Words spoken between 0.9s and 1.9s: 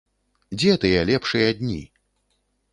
лепшыя дні?